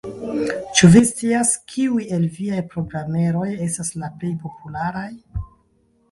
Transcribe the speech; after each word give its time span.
Ĉu 0.77 0.87
vi 0.93 1.01
scias, 1.09 1.49
kiuj 1.73 2.07
el 2.17 2.23
viaj 2.37 2.61
programeroj 2.71 3.49
estas 3.65 3.91
la 4.05 4.09
plej 4.23 4.31
popularaj? 4.47 5.07